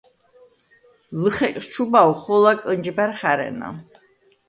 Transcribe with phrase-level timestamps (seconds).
[1.21, 3.69] ლჷხეკს ჩუბავ ხოლა კჷნჯბა̈რ ხა̈რენა.